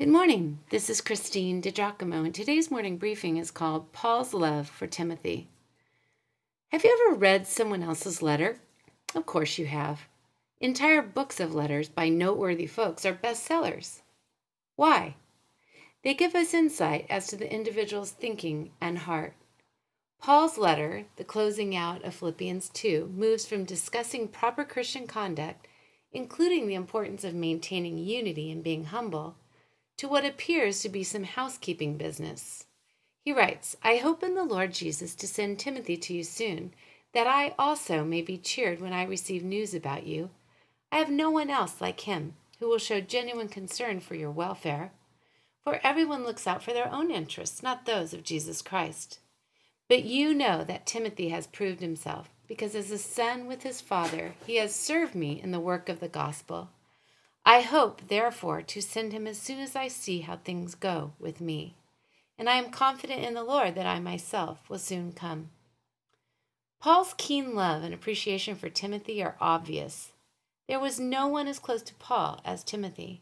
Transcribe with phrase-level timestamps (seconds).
[0.00, 0.60] Good morning.
[0.70, 5.50] This is Christine DiGiacomo, and today's morning briefing is called Paul's Love for Timothy.
[6.68, 8.60] Have you ever read someone else's letter?
[9.14, 10.00] Of course you have.
[10.58, 14.00] Entire books of letters by noteworthy folks are bestsellers.
[14.74, 15.16] Why?
[16.02, 19.34] They give us insight as to the individual's thinking and heart.
[20.18, 25.68] Paul's letter, the closing out of Philippians 2, moves from discussing proper Christian conduct,
[26.10, 29.36] including the importance of maintaining unity and being humble
[30.00, 32.64] to what appears to be some housekeeping business.
[33.22, 36.72] He writes, I hope in the Lord Jesus to send Timothy to you soon,
[37.12, 40.30] that I also may be cheered when I receive news about you.
[40.90, 44.92] I have no one else like him who will show genuine concern for your welfare.
[45.64, 49.18] For everyone looks out for their own interests, not those of Jesus Christ.
[49.86, 54.32] But you know that Timothy has proved himself, because as a son with his father,
[54.46, 56.70] he has served me in the work of the gospel.
[57.44, 61.40] I hope, therefore, to send him as soon as I see how things go with
[61.40, 61.74] me.
[62.38, 65.50] And I am confident in the Lord that I myself will soon come.
[66.80, 70.12] Paul's keen love and appreciation for Timothy are obvious.
[70.68, 73.20] There was no one as close to Paul as Timothy.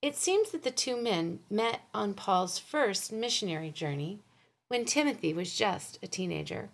[0.00, 4.20] It seems that the two men met on Paul's first missionary journey
[4.68, 6.70] when Timothy was just a teenager.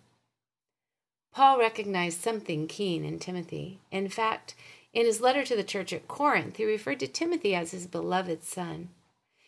[1.33, 3.79] Paul recognized something keen in Timothy.
[3.89, 4.53] In fact,
[4.93, 8.43] in his letter to the church at Corinth, he referred to Timothy as his beloved
[8.43, 8.89] son.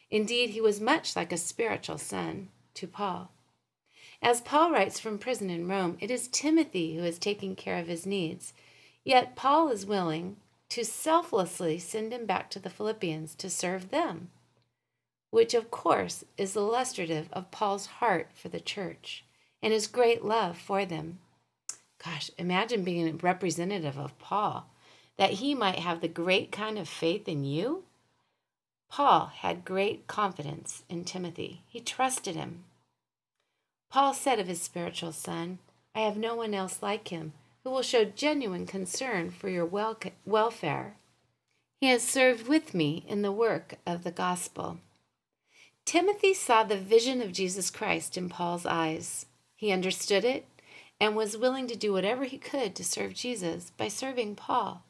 [0.10, 3.32] Indeed, he was much like a spiritual son to Paul.
[4.22, 7.88] As Paul writes from prison in Rome, it is Timothy who is taking care of
[7.88, 8.54] his needs.
[9.04, 10.38] Yet Paul is willing
[10.70, 14.30] to selflessly send him back to the Philippians to serve them,
[15.30, 19.26] which of course is illustrative of Paul's heart for the church
[19.62, 21.20] and his great love for them.
[22.04, 24.70] Gosh, imagine being a representative of Paul
[25.18, 27.84] that he might have the great kind of faith in you?
[28.90, 31.64] Paul had great confidence in Timothy.
[31.68, 32.64] He trusted him.
[33.90, 35.60] Paul said of his spiritual son,
[35.96, 37.34] I have no one else like him
[37.64, 40.98] who will show genuine concern for your wel- welfare.
[41.80, 44.80] He has served with me in the work of the gospel.
[45.86, 49.26] Timothy saw the vision of Jesus Christ in Paul's eyes.
[49.56, 50.46] He understood it
[51.00, 54.84] and was willing to do whatever he could to serve Jesus by serving Paul.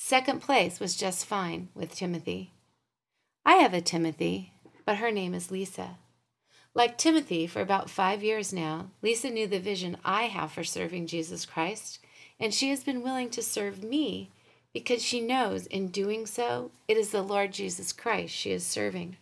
[0.00, 2.52] Second place was just fine with Timothy.
[3.44, 4.52] I have a Timothy,
[4.86, 5.96] but her name is Lisa.
[6.72, 11.08] Like Timothy, for about five years now, Lisa knew the vision I have for serving
[11.08, 11.98] Jesus Christ,
[12.38, 14.30] and she has been willing to serve me
[14.72, 19.16] because she knows in doing so, it is the Lord Jesus Christ she is serving.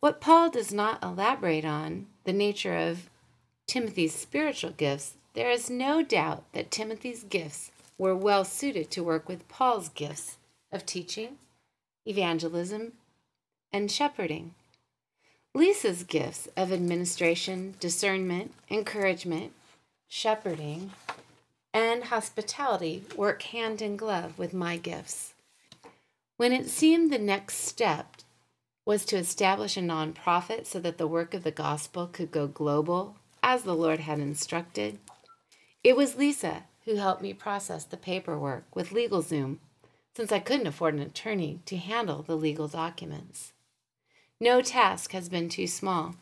[0.00, 3.08] What Paul does not elaborate on, the nature of
[3.66, 9.28] Timothy's spiritual gifts, there is no doubt that Timothy's gifts were well suited to work
[9.28, 10.38] with Paul's gifts
[10.70, 11.38] of teaching,
[12.06, 12.92] evangelism,
[13.72, 14.54] and shepherding.
[15.54, 19.52] Lisa's gifts of administration, discernment, encouragement,
[20.08, 20.92] shepherding,
[21.74, 25.34] and hospitality work hand in glove with my gifts.
[26.36, 28.16] When it seemed the next step
[28.84, 33.16] was to establish a nonprofit so that the work of the gospel could go global,
[33.42, 34.98] as the Lord had instructed,
[35.84, 39.58] it was Lisa who helped me process the paperwork with LegalZoom,
[40.16, 43.52] since I couldn't afford an attorney to handle the legal documents.
[44.40, 46.16] No task has been too small,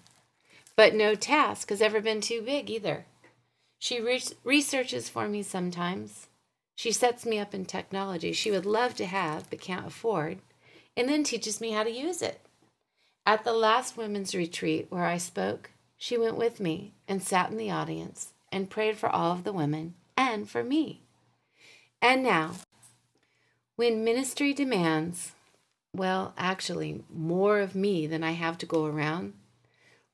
[0.77, 3.07] but no task has ever been too big either.
[3.79, 6.29] She re- researches for me sometimes.
[6.77, 10.39] She sets me up in technology she would love to have but can't afford,
[10.97, 12.41] and then teaches me how to use it.
[13.27, 17.57] At the last women's retreat where I spoke, she went with me and sat in
[17.57, 21.01] the audience and prayed for all of the women and for me.
[22.03, 22.57] And now,
[23.77, 25.33] when ministry demands,
[25.97, 29.33] well, actually, more of me than I have to go around,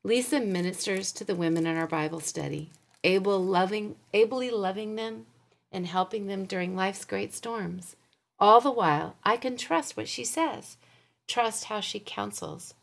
[0.05, 2.71] Lisa ministers to the women in our Bible study,
[3.03, 5.27] able loving, ably loving them
[5.73, 7.97] and helping them during life's great storms.
[8.39, 10.77] All the while, I can trust what she says,
[11.27, 12.75] trust how she counsels,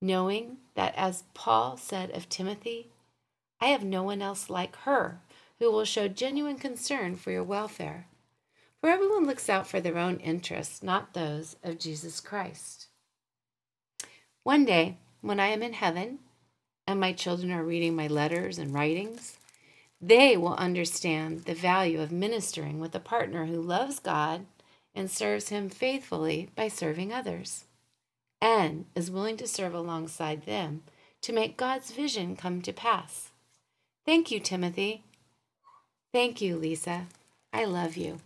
[0.00, 2.88] knowing that as Paul said of Timothy,
[3.60, 5.20] I have no one else like her
[5.58, 8.06] who will show genuine concern for your welfare.
[8.80, 12.88] For everyone looks out for their own interests, not those of Jesus Christ.
[14.42, 16.18] One day, when I am in heaven
[16.86, 19.38] and my children are reading my letters and writings,
[20.00, 24.44] they will understand the value of ministering with a partner who loves God
[24.94, 27.64] and serves Him faithfully by serving others,
[28.40, 30.82] and is willing to serve alongside them
[31.22, 33.30] to make God's vision come to pass.
[34.04, 35.04] Thank you, Timothy,
[36.14, 37.06] Thank you, Lisa.
[37.52, 38.20] I love you.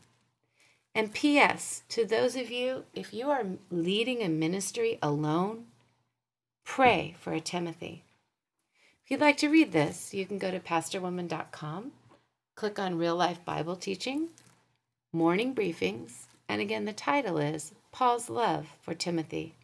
[0.95, 1.85] And P.S.
[1.89, 5.65] to those of you, if you are leading a ministry alone,
[6.67, 8.03] pray for a Timothy.
[9.03, 11.93] If you'd like to read this, you can go to pastorwoman.com,
[12.55, 14.29] click on Real Life Bible Teaching,
[15.11, 19.55] Morning Briefings, and again, the title is Paul's Love for Timothy.